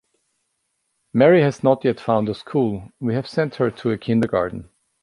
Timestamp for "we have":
2.99-3.27